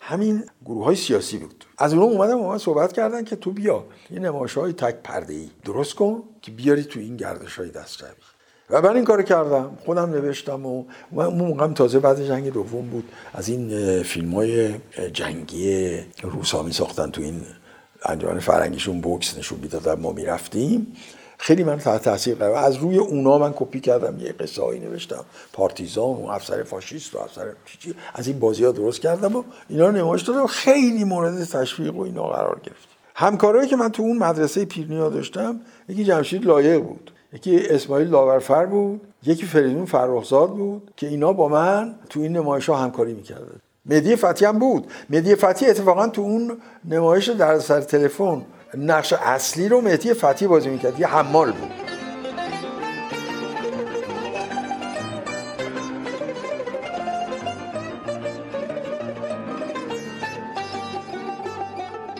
همین 0.00 0.44
گروه 0.64 0.84
های 0.84 0.96
سیاسی 0.96 1.38
بود. 1.38 1.64
از 1.78 1.94
اونها 1.94 2.08
اومدن 2.08 2.38
با 2.38 2.58
صحبت 2.58 2.92
کردن 2.92 3.24
که 3.24 3.36
تو 3.36 3.50
بیا 3.50 3.84
یه 4.10 4.18
نمایش 4.18 4.54
های 4.54 4.72
تک 4.72 4.94
پرده 5.04 5.34
ای 5.34 5.50
درست 5.64 5.94
کن 5.94 6.22
که 6.42 6.50
بیاری 6.50 6.84
تو 6.84 7.00
این 7.00 7.16
گردش 7.16 7.56
های 7.56 7.70
دست 7.70 8.04
و 8.70 8.82
من 8.82 8.96
این 8.96 9.04
کار 9.04 9.22
کردم. 9.22 9.78
خودم 9.84 10.10
نوشتم 10.10 10.66
و 10.66 10.84
اون 11.12 11.34
موقع 11.34 11.72
تازه 11.72 11.98
بعد 11.98 12.26
جنگ 12.26 12.52
دوم 12.52 12.90
بود. 12.90 13.08
از 13.34 13.48
این 13.48 14.02
فیلم 14.02 14.34
های 14.34 14.74
جنگی 15.12 15.96
روسا 16.22 16.62
می 16.62 16.72
ساختن 16.72 17.10
تو 17.10 17.22
این 17.22 17.40
انجمن 18.04 18.38
فرنگیشون 18.38 19.00
بوکس 19.00 19.38
نشون 19.38 19.58
می‌دادن 19.62 20.00
ما 20.00 20.12
می‌رفتیم. 20.12 20.96
خیلی 21.42 21.64
من 21.64 21.78
تحت 21.78 22.02
تاثیر 22.02 22.34
قرار 22.34 22.54
از 22.54 22.76
روی 22.76 22.98
اونا 22.98 23.38
من 23.38 23.52
کپی 23.56 23.80
کردم 23.80 24.18
یه 24.18 24.32
قصه 24.32 24.62
هایی 24.62 24.80
نوشتم. 24.80 25.24
پارتیزان 25.52 26.16
و 26.16 26.26
افسر 26.26 26.62
فاشیست 26.62 27.14
و 27.14 27.18
افسر 27.18 27.52
چی 27.78 27.94
از 28.14 28.28
این 28.28 28.38
بازی 28.38 28.64
ها 28.64 28.72
درست 28.72 29.00
کردم 29.00 29.36
و 29.36 29.42
اینا 29.68 29.86
رو 29.86 29.92
نمایش 29.96 30.22
دادم. 30.22 30.46
خیلی 30.46 31.04
مورد 31.04 31.44
تشویق 31.44 31.96
و 31.96 32.00
اینا 32.00 32.22
قرار 32.22 32.60
گرفت. 32.62 32.88
همکارایی 33.14 33.68
که 33.68 33.76
من 33.76 33.88
تو 33.88 34.02
اون 34.02 34.18
مدرسه 34.18 34.64
پیرنیا 34.64 35.08
داشتم 35.08 35.60
یکی 35.88 36.04
جمشید 36.04 36.44
لایق 36.44 36.82
بود 36.82 37.10
یکی 37.32 37.60
اسماعیل 37.70 38.08
داورفر 38.08 38.66
بود 38.66 39.00
یکی 39.22 39.46
فریدون 39.46 39.84
فرخزاد 39.84 40.50
بود 40.50 40.90
که 40.96 41.06
اینا 41.06 41.32
با 41.32 41.48
من 41.48 41.94
تو 42.08 42.20
این 42.20 42.36
نمایش 42.36 42.68
ها 42.68 42.76
همکاری 42.76 43.14
می‌کردن. 43.14 43.60
مدی 43.86 44.16
فتی 44.16 44.44
هم 44.44 44.58
بود. 44.58 44.86
مدی 45.10 45.34
فتی 45.34 45.66
اتفاقا 45.66 46.08
تو 46.08 46.22
اون 46.22 46.56
نمایش 46.84 47.28
در 47.28 47.58
سر 47.58 47.80
تلفن 47.80 48.42
نقش 48.74 49.12
اصلی 49.12 49.68
رو 49.68 49.80
مهدی 49.80 50.14
فتی 50.14 50.46
بازی 50.46 50.68
می‌کرد. 50.68 51.00
یه 51.00 51.06
حمال 51.06 51.52
بود. 51.52 51.70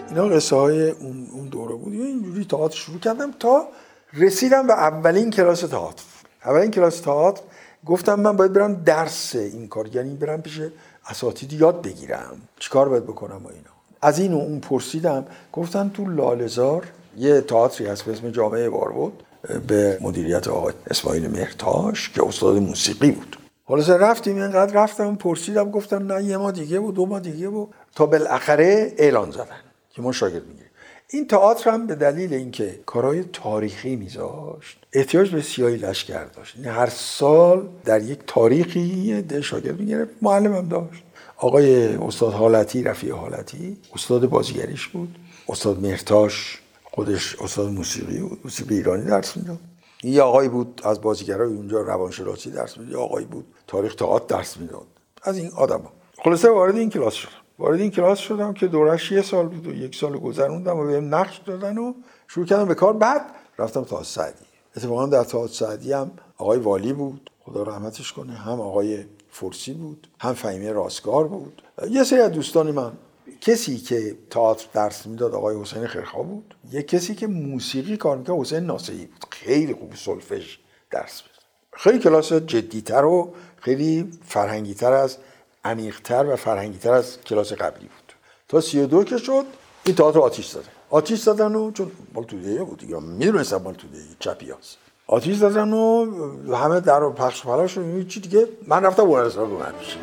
اینا 0.08 0.24
قصه 0.24 0.56
های 0.56 0.90
اون 0.90 1.48
دوره 1.50 1.74
بود. 1.74 1.92
اینجوری 1.92 2.44
تئاتر 2.44 2.76
شروع 2.76 2.98
کردم 2.98 3.32
تا 3.38 3.68
رسیدم 4.12 4.66
به 4.66 4.72
اولین 4.72 5.30
کلاس 5.30 5.60
تئاتر. 5.60 6.04
اولین 6.44 6.70
کلاس 6.70 7.00
تئاتر 7.00 7.42
گفتم 7.86 8.20
من 8.20 8.36
باید 8.36 8.52
برم 8.52 8.74
درس 8.74 9.34
این 9.34 9.68
کار 9.68 9.96
یعنی 9.96 10.14
برم 10.14 10.42
پیش 10.42 10.60
اساتید 11.06 11.52
یاد 11.52 11.82
بگیرم. 11.82 12.40
چیکار 12.58 12.88
باید 12.88 13.04
بکنم 13.04 13.40
و 13.44 13.48
اینا. 13.48 13.79
از 14.02 14.18
این 14.18 14.32
و 14.32 14.36
اون 14.36 14.60
پرسیدم 14.60 15.24
گفتن 15.52 15.90
تو 15.94 16.10
لالزار 16.10 16.84
یه 17.16 17.40
تئاتری 17.40 17.86
هست 17.86 18.02
به 18.02 18.12
اسم 18.12 18.30
جامعه 18.30 18.70
بود 18.70 19.22
به 19.66 19.98
مدیریت 20.00 20.48
آقای 20.48 20.72
اسماعیل 20.90 21.30
مهرتاش 21.30 22.10
که 22.10 22.26
استاد 22.26 22.56
موسیقی 22.56 23.10
بود. 23.10 23.36
حالا 23.64 23.96
رفتیم 23.96 24.36
اینقدر 24.36 24.82
رفتم 24.82 25.14
پرسیدم 25.14 25.70
گفتن 25.70 26.02
نه 26.02 26.24
یه 26.24 26.36
ما 26.36 26.50
دیگه 26.50 26.80
بود 26.80 26.94
دو 26.94 27.06
ما 27.06 27.18
دیگه 27.18 27.48
بود. 27.48 27.68
تا 27.94 28.06
بالاخره 28.06 28.92
اعلان 28.98 29.30
زدن 29.30 29.60
که 29.90 30.02
ما 30.02 30.12
شاگرد 30.12 30.46
می‌گیریم. 30.46 30.70
این 31.10 31.26
تئاتر 31.26 31.70
هم 31.70 31.86
به 31.86 31.94
دلیل 31.94 32.34
اینکه 32.34 32.80
کارهای 32.86 33.24
تاریخی 33.32 33.96
میذاشت 33.96 34.78
احتیاج 34.92 35.30
به 35.30 35.42
سیاهی 35.42 35.76
لشکر 35.76 36.24
داشت. 36.24 36.56
یعنی 36.56 36.68
هر 36.68 36.88
سال 36.88 37.68
در 37.84 38.02
یک 38.02 38.18
تاریخی 38.26 39.22
ده 39.22 39.40
شاگرد 39.40 39.80
می‌گرفت 39.80 40.10
معلم 40.22 40.68
داشت. 40.68 41.02
آقای 41.42 41.94
استاد 41.96 42.32
حالتی 42.32 42.82
رفیع 42.82 43.14
حالتی 43.14 43.76
استاد 43.94 44.28
بازیگریش 44.28 44.86
بود. 44.88 45.18
استاد 45.48 45.80
مرتاش 45.80 46.58
خودش 46.82 47.36
استاد 47.40 47.68
موسیقی 47.68 48.18
بود 48.18 48.40
موسیقی 48.44 48.74
ایرانی 48.74 49.04
درس 49.04 49.36
می‌داد. 49.36 49.58
یه 50.02 50.22
آقایی 50.22 50.48
بود 50.48 50.80
از 50.84 51.00
بازیگرای 51.00 51.48
اونجا 51.48 51.80
روانشناسی 51.80 52.50
درس 52.50 52.78
می‌داد. 52.78 52.92
یه 52.92 52.98
آقایی 52.98 53.26
بود 53.26 53.44
تاریخ 53.66 53.94
تئاتر 53.94 54.36
درس 54.36 54.56
می‌داد. 54.56 54.86
از 55.22 55.38
این 55.38 55.50
آدما 55.56 55.92
خلاصه 56.24 56.50
وارد 56.50 56.76
این 56.76 56.90
کلاس 56.90 57.14
شدم. 57.14 57.32
وارد 57.58 57.80
این 57.80 57.90
کلاس 57.90 58.18
شدم 58.18 58.52
که 58.52 58.66
دورش 58.66 59.12
یه 59.12 59.22
سال 59.22 59.46
بود 59.46 59.66
و 59.66 59.74
یک 59.74 59.96
سال 59.96 60.18
گذروندم 60.18 60.78
و 60.78 60.86
بهم 60.86 61.14
نقش 61.14 61.40
دادن 61.46 61.78
و 61.78 61.92
شروع 62.28 62.46
کردم 62.46 62.64
به 62.64 62.74
کار. 62.74 62.92
بعد 62.92 63.20
رفتم 63.58 63.84
تا 63.84 64.02
سعدی. 64.02 64.44
اتفاقا 64.76 65.06
در 65.06 65.24
تئاتر 65.24 65.52
سعدی 65.52 65.92
هم 65.92 66.10
آقای 66.36 66.58
والی 66.58 66.92
بود. 66.92 67.30
خدا 67.50 67.62
رحمتش 67.62 68.12
کنه. 68.12 68.32
هم 68.32 68.60
آقای 68.60 69.04
فرسی 69.30 69.72
بود 69.72 70.06
هم 70.20 70.34
فهیمه 70.34 70.72
راستگار 70.72 71.28
بود. 71.28 71.62
یه 71.90 72.04
سری 72.04 72.20
از 72.20 72.32
دوستان 72.32 72.70
من. 72.70 72.92
کسی 73.40 73.78
که 73.78 74.16
تئاتر 74.30 74.66
درس 74.72 75.06
می‌داد 75.06 75.34
آقای 75.34 75.60
حسین 75.60 75.86
خیرخوا 75.86 76.22
بود. 76.22 76.54
یه 76.72 76.82
کسی 76.82 77.14
که 77.14 77.26
موسیقی 77.26 77.96
کار 77.96 78.16
می‌کرد 78.16 78.36
حسین 78.36 78.58
ناصری 78.58 79.06
بود. 79.06 79.24
خیلی 79.30 79.74
خوب 79.74 79.94
سولفژ 79.94 80.56
درس 80.90 81.22
می‌داد. 81.22 81.44
خیلی 81.72 81.98
کلاس 81.98 82.32
جدیتر 82.32 83.04
و 83.04 83.34
خیلی 83.60 84.10
فرهنگیتر 84.24 84.92
از 84.92 85.16
عمیقتر 85.64 86.26
و 86.26 86.36
فرهنگیتر 86.36 86.92
از 86.92 87.20
کلاس 87.20 87.52
قبلی 87.52 87.86
بود. 87.86 88.14
تا 88.48 88.60
سی 88.60 88.86
دو 88.86 89.04
که 89.04 89.18
شد 89.18 89.44
این 89.84 89.94
تئاتر 89.94 90.18
آتیش 90.18 90.48
زدن 90.48 90.62
آتیش 90.90 91.22
زدن 91.22 91.54
و 91.54 91.70
چون 91.70 91.90
مال 92.14 92.24
بود 92.64 92.78
دیگه. 92.78 93.00
می‌دونستم 93.00 93.56
مال 93.56 93.74
توده 93.74 93.98
چپی 94.18 94.50
هست 94.50 94.78
آتیش 95.10 95.36
زدن 95.36 95.72
و 95.72 96.06
همه 96.54 96.80
در 96.80 97.02
و 97.02 97.12
پخش 97.12 97.42
پلاش 97.42 97.78
و 97.78 98.04
چی 98.04 98.20
دیگه. 98.20 98.48
من 98.66 98.84
رفتم 98.84 99.02
هنرستان 99.02 99.50
رو 99.50 99.58
همیشه 99.58 99.96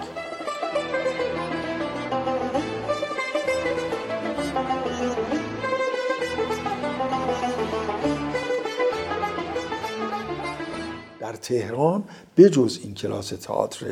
در 11.20 11.34
تهران 11.34 12.04
بجز 12.38 12.80
این 12.84 12.94
کلاس 12.94 13.30
تئاتر 13.30 13.86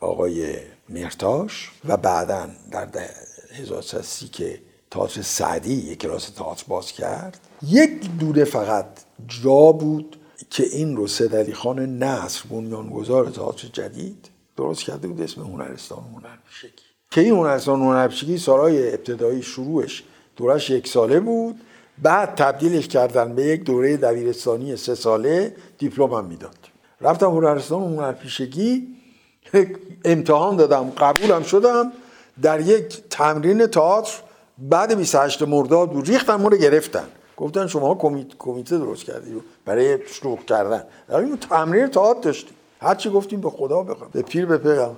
آقای 0.00 0.56
مرتاش 0.88 1.70
و 1.88 1.96
بعدا 1.96 2.48
در 2.70 2.88
1930 3.52 4.28
که 4.28 4.60
تئاتر 4.90 5.22
سعدی 5.22 5.74
یک 5.74 5.98
کلاس 5.98 6.30
تئاتر 6.30 6.64
باز 6.68 6.92
کرد 6.92 7.40
یک 7.62 8.10
دوره 8.18 8.44
فقط 8.44 8.86
جا 9.28 9.72
بود 9.72 10.16
که 10.50 10.62
این 10.62 10.96
رو 10.96 11.06
سید 11.06 11.52
خان 11.52 11.98
نصر 11.98 12.42
بنیانگذار 12.50 13.26
تئاتر 13.26 13.68
جدید 13.68 14.28
درست 14.56 14.82
کرده 14.82 15.08
بود 15.08 15.20
اسم 15.20 15.40
هنرستان 15.40 15.98
هنرپیشگی. 15.98 16.82
که 17.10 17.20
این 17.20 17.34
هنرستان 17.34 17.80
هنرپیشگی 17.80 18.38
سالهای 18.38 18.94
ابتدایی 18.94 19.42
شروعش 19.42 20.02
دورش 20.36 20.70
یک 20.70 20.88
ساله 20.88 21.20
بود 21.20 21.60
بعد 22.02 22.34
تبدیلش 22.34 22.88
کردن 22.88 23.34
به 23.34 23.42
یک 23.42 23.64
دوره 23.64 23.96
دبیرستانی 23.96 24.76
سه 24.76 24.94
ساله 24.94 25.56
دیپلم 25.78 26.12
هم 26.12 26.24
می‌داد. 26.24 26.56
رفتم 27.00 27.30
هنرستان 27.30 27.82
هنرپیشگی 27.82 28.96
امتحان 30.04 30.56
دادم 30.56 30.90
قبولم 30.90 31.42
شدم 31.42 31.92
در 32.42 32.60
یک 32.60 33.02
تمرین 33.10 33.66
تئاتر 33.66 34.12
بعد 34.58 34.96
28 34.96 35.42
مرداد 35.42 35.90
بود 35.90 36.08
ریختن 36.08 36.34
ما 36.34 36.48
رو 36.48 36.56
گرفتن 36.56 37.04
گفتن 37.36 37.66
شما 37.66 37.94
کمیته 38.38 38.78
درست 38.78 39.04
کردی. 39.04 39.42
برای 39.64 39.98
شروع 40.06 40.38
کردن. 40.38 40.84
در 41.08 41.16
این 41.16 41.36
تمرین 41.36 41.86
تئاتر 41.86 42.20
داشتیم 42.20 42.56
هرچی 42.80 43.10
گفتیم 43.10 43.40
به 43.40 43.50
خدا 43.50 43.82
بخوام 43.82 44.10
به 44.12 44.22
پیر 44.22 44.46
به 44.46 44.58
پیغمبر. 44.58 44.96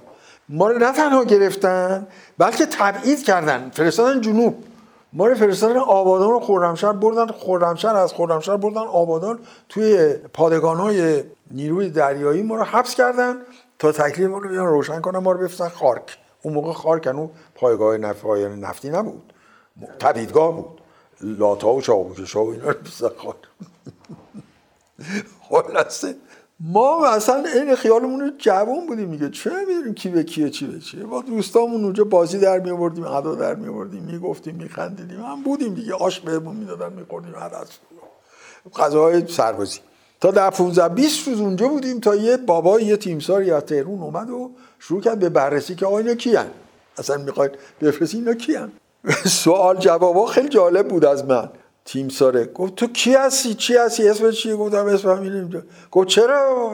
ما 0.48 0.68
رو 0.68 0.78
نه 0.78 0.92
تنها 0.92 1.24
گرفتن 1.24 2.06
بلکه 2.38 2.66
تبعید 2.66 3.24
کردن. 3.24 3.70
فرستادن 3.70 4.20
جنوب. 4.20 4.54
ما 5.12 5.26
رو 5.26 5.34
فرستادن 5.34 5.76
آبادان 5.76 6.32
و 6.32 6.40
خرمشهر 6.40 6.92
بردن. 6.92 7.26
خرمشهر 7.26 7.96
از 7.96 8.12
خرمشهر 8.12 8.56
بردن. 8.56 8.80
آبادان 8.80 9.38
توی 9.68 10.14
پادگان 10.32 10.76
های 10.76 11.24
نیروی 11.50 11.90
دریایی 11.90 12.42
ما 12.42 12.56
رو 12.56 12.64
حبس 12.64 12.94
کردن 12.94 13.36
تا 13.78 13.92
تکلیف 13.92 14.28
ما 14.28 14.38
رو 14.38 14.66
روشن 14.66 15.00
کنن 15.00 15.18
ما 15.18 15.32
رو 15.32 15.38
بفرستن 15.38 15.68
خارک. 15.68 16.18
اون 16.42 16.54
موقع 16.54 16.72
خارک 16.72 17.06
هنو 17.06 17.28
پایگاه 17.54 17.96
نفتی 17.96 18.90
نبود. 18.90 19.32
تبیدگاه 19.98 20.54
بود. 20.54 20.77
لاتا 21.20 21.74
و 21.74 21.80
چاقوکش 21.80 22.36
و 22.36 22.38
اینا 22.38 22.70
رو 22.70 22.76
خارک 23.16 23.36
خلاصه. 25.48 26.14
ما 26.60 27.06
اصلا 27.06 27.44
این 27.54 27.74
خیالمون 27.74 28.34
جوان 28.38 28.86
بودیم 28.86 29.08
میگه 29.08 29.30
چه 29.30 29.50
می‌دونیم 29.50 29.94
کی 29.94 30.08
به 30.08 30.24
کیه 30.24 30.50
چی 30.50 30.66
به 30.66 30.80
چیه؟ 30.80 31.04
با 31.04 31.22
دوستامون 31.22 31.84
اونجا 31.84 32.04
بازی 32.04 32.38
در 32.38 32.60
می 32.60 32.70
آوردیم 32.70 33.04
ادا 33.04 33.34
در 33.34 33.54
می 33.54 33.68
آوردیم 33.68 34.02
می‌گفتیم 34.02 34.54
میخندیدیم. 34.54 35.20
هم 35.20 35.42
بودیم 35.42 35.74
دیگه. 35.74 35.94
آش 35.94 36.20
بهمون 36.20 36.56
می‌دادن 36.56 36.92
میخوردیم 36.92 37.36
عدس 37.36 37.78
غذاهای 38.76 39.26
سربازی. 39.28 39.80
تا 40.20 40.30
در 40.30 40.50
15 40.50 40.88
20 40.88 41.28
روز 41.28 41.40
اونجا 41.40 41.68
بودیم 41.68 42.00
تا 42.00 42.14
یه 42.14 42.36
بابا 42.36 42.80
یه 42.80 42.96
تیمساری 42.96 43.50
از 43.50 43.62
تهرون 43.62 44.02
اومد 44.02 44.30
و 44.30 44.50
شروع 44.78 45.00
کرد 45.00 45.18
به 45.18 45.28
بررسی 45.28 45.74
که 45.74 45.86
آقا 45.86 45.98
اینا 45.98 46.14
کیان؟ 46.14 46.46
اصلا 46.98 47.16
می‌خواید 47.16 47.52
بفرستی 47.80 48.16
اینا 48.16 48.34
کیان؟ 48.34 48.72
سوال 49.42 49.76
جوابا 49.76 50.26
خیلی 50.26 50.48
جالب 50.48 50.88
بود 50.88 51.04
از 51.04 51.24
من. 51.24 51.50
تیم 51.84 52.08
ساره. 52.08 52.44
گفت 52.44 52.74
تو 52.74 52.86
کی 52.86 53.14
هستی؟ 53.14 53.54
چی 53.54 53.76
هستی؟ 53.76 54.08
اسم 54.08 54.30
چیه؟ 54.30 54.56
گفتم 54.56 54.86
اسم 54.86 55.08
اینجا 55.08 55.62
گفت 55.90 56.08
چرا 56.08 56.70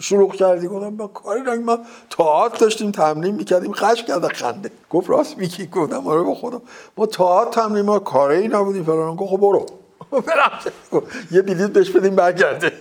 شروع 0.00 0.32
کردی؟ 0.32 0.68
گفتم 0.68 0.96
با 0.96 1.06
کاری 1.06 1.42
رنگ 1.44 1.64
ما 1.64 1.78
تاعت 2.10 2.58
داشتیم 2.58 2.90
تمرین 2.90 3.34
می‌کردیم. 3.34 3.72
خش 3.72 4.02
کرده 4.04 4.28
خنده. 4.28 4.70
گفت 4.90 5.10
راست 5.10 5.38
میگی. 5.38 5.66
گفتم 5.66 6.06
آره 6.06 6.22
با 6.22 6.34
خودم. 6.34 6.62
ما 6.96 7.06
تاعت 7.06 7.50
تمرین 7.50 7.84
ما 7.84 7.98
کاری 7.98 8.48
نبودیم 8.48 8.84
فلان. 8.84 9.16
گفت 9.16 9.30
خب 9.30 9.40
برو. 9.40 9.66
یه 11.32 11.42
بلیط 11.42 11.70
بهش 11.70 11.90
بدیم 11.90 12.16
برگرده. 12.16 12.72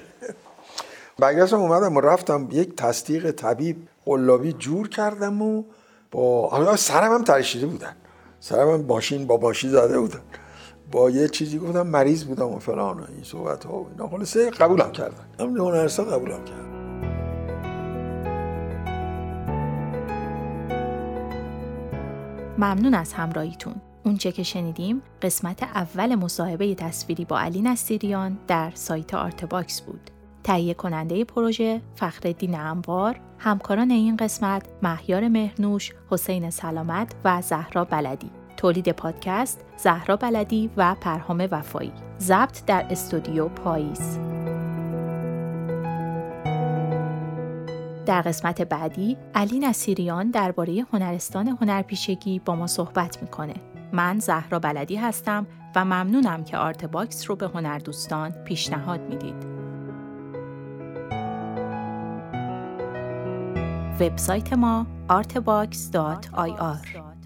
برگشتم 1.19 1.59
اومدم 1.59 1.97
و 1.97 2.01
رفتم 2.01 2.47
یک 2.51 2.75
تصدیق 2.75 3.31
طبیب 3.31 3.77
قلابی 4.05 4.53
جور 4.53 4.89
کردم 4.89 5.41
و 5.41 5.63
با 6.11 6.75
سرم 6.75 7.13
هم 7.13 7.23
ترشیده 7.23 7.65
بودن. 7.65 7.95
سرم 8.43 8.69
هم 8.69 8.81
ماشین 8.81 9.27
با 9.27 9.37
باشی 9.37 9.69
زده 9.69 9.99
بودن. 9.99 10.21
با 10.91 11.09
یه 11.09 11.27
چیزی 11.27 11.59
گفتم 11.59 11.87
مریض 11.87 12.23
بودم 12.23 12.47
و 12.47 12.59
فلان 12.59 12.99
و 12.99 13.03
این 13.13 13.23
صحبت 13.23 13.63
ها 13.63 13.73
و 13.73 13.87
اینا. 13.89 14.07
خلاصه 14.07 14.49
قبولم 14.49 14.91
کردن 14.91 15.25
همین 15.39 15.57
هنرستان 15.57 16.05
قبولم 16.09 16.45
کردن 16.45 16.71
ممنون 22.57 22.93
از 22.93 23.13
همراهیتون. 23.13 23.75
اونچه 24.05 24.31
که 24.31 24.43
شنیدیم 24.43 25.01
قسمت 25.21 25.63
اول 25.63 26.15
مصاحبه 26.15 26.75
تصویری 26.75 27.25
با 27.25 27.39
علی 27.39 27.61
نصیریان 27.61 28.37
در 28.47 28.71
سایت 28.73 29.13
Artbox 29.13 29.81
بود. 29.81 30.11
تهیه 30.43 30.73
کننده 30.73 31.25
پروژه 31.25 31.81
فخردین 31.95 32.59
انوار، 32.59 33.19
همکاران 33.37 33.91
این 33.91 34.17
قسمت 34.17 34.67
مهیار 34.83 35.27
مهنوش، 35.27 35.91
حسین 36.09 36.49
سلامت 36.49 37.15
و 37.25 37.41
زهرا 37.41 37.85
بلدی. 37.85 38.31
تولید 38.57 38.91
پادکست 38.91 39.65
زهرا 39.77 40.15
بلدی 40.15 40.69
و 40.77 40.95
پرهام 41.01 41.47
وفایی. 41.51 41.91
ضبط 42.19 42.65
در 42.65 42.85
استودیو 42.89 43.47
پاییز. 43.47 44.19
در 48.05 48.21
قسمت 48.21 48.61
بعدی 48.61 49.17
علی 49.35 49.59
نصیریان 49.59 50.31
درباره 50.31 50.85
هنرستان 50.93 51.57
هنرپیشگی 51.61 52.39
با 52.39 52.55
ما 52.55 52.67
صحبت 52.67 53.21
می‌کنه. 53.21 53.53
من 53.93 54.19
زهرا 54.19 54.59
بلدی 54.59 54.95
هستم 54.95 55.47
و 55.75 55.85
ممنونم 55.85 56.43
که 56.43 56.57
Artbox 56.57 57.29
رو 57.29 57.35
به 57.35 57.47
هنردوستان 57.47 58.31
پیشنهاد 58.31 58.99
می‌دید. 59.09 59.50
وبسایت 64.01 64.53
ما 64.53 64.85
artbox.ir 65.09 67.20